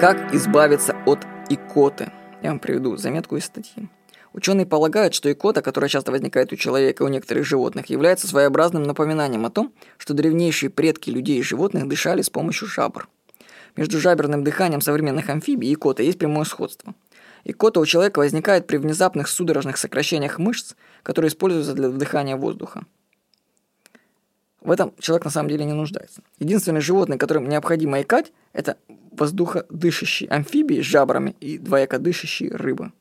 [0.00, 2.12] Как избавиться от икоты?
[2.40, 3.88] Я вам приведу заметку из статьи.
[4.32, 8.84] Ученые полагают, что икота, которая часто возникает у человека и у некоторых животных, является своеобразным
[8.84, 13.08] напоминанием о том, что древнейшие предки людей и животных дышали с помощью жабр.
[13.74, 16.94] Между жаберным дыханием современных амфибий и икоты есть прямое сходство.
[17.42, 22.84] Икота у человека возникает при внезапных судорожных сокращениях мышц, которые используются для вдыхания воздуха.
[24.60, 26.22] В этом человек на самом деле не нуждается.
[26.38, 28.76] Единственное животное, которым необходимо икать, это
[29.18, 32.92] воздуходышащие амфибии с жабрами и двоякодышащие рыбы.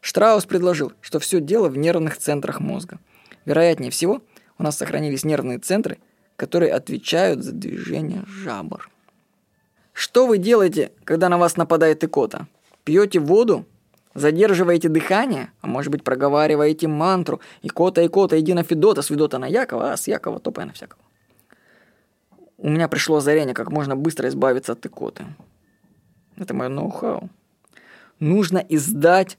[0.00, 2.98] Штраус предложил, что все дело в нервных центрах мозга.
[3.44, 4.22] Вероятнее всего,
[4.58, 5.98] у нас сохранились нервные центры,
[6.36, 8.90] которые отвечают за движение жабр.
[9.92, 12.48] Что вы делаете, когда на вас нападает икота?
[12.84, 13.64] Пьете воду?
[14.14, 15.50] Задерживаете дыхание?
[15.60, 19.96] А может быть, проговариваете мантру «Икота, икота, иди на Федота, с Федота на Якова, а
[19.96, 21.03] с Якова топай на всякого».
[22.58, 25.24] У меня пришло озарение, как можно быстро избавиться от икоты.
[26.36, 27.28] Это мое ноу-хау.
[28.20, 29.38] Нужно издать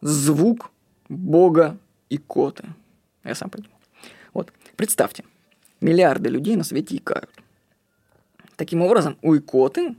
[0.00, 0.70] звук
[1.08, 1.78] бога
[2.10, 2.64] икоты.
[3.24, 3.78] Я сам придумал.
[4.34, 5.24] Вот, представьте,
[5.80, 7.30] миллиарды людей на свете икают.
[8.56, 9.96] Таким образом, у икоты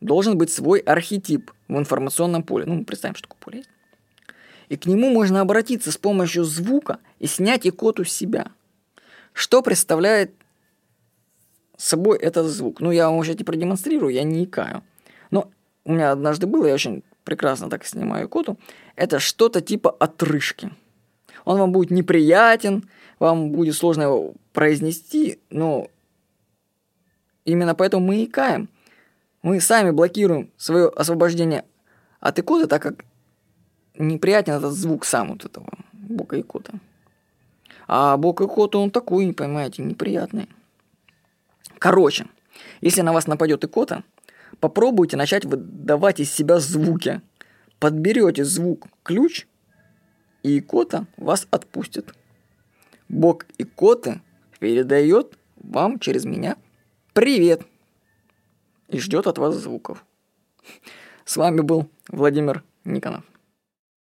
[0.00, 2.66] должен быть свой архетип в информационном поле.
[2.66, 3.70] Ну, мы представим, что такое поле есть.
[4.68, 8.50] И к нему можно обратиться с помощью звука и снять икоту с себя.
[9.32, 10.34] Что представляет
[11.84, 12.80] собой этот звук?
[12.80, 14.82] Ну, я вам уже не продемонстрирую, я не икаю.
[15.30, 15.50] Но
[15.84, 18.58] у меня однажды было, я очень прекрасно так снимаю икоту.
[18.96, 20.70] Это что-то типа отрыжки.
[21.44, 25.88] Он вам будет неприятен, вам будет сложно его произнести, но
[27.44, 28.68] именно поэтому мы икаем.
[29.42, 31.64] Мы сами блокируем свое освобождение
[32.20, 33.04] от икоты, так как
[33.98, 36.72] неприятен этот звук сам вот этого бока икота.
[37.86, 40.48] А бок икота, он такой, понимаете, неприятный.
[41.84, 42.24] Короче,
[42.80, 44.04] если на вас нападет икота,
[44.58, 47.20] попробуйте начать выдавать из себя звуки.
[47.78, 49.46] Подберете звук ключ,
[50.42, 52.14] и икота вас отпустит.
[53.10, 54.22] Бог икоты
[54.60, 56.56] передает вам через меня
[57.12, 57.66] привет
[58.88, 60.06] и ждет от вас звуков.
[61.26, 63.24] С вами был Владимир Никонов.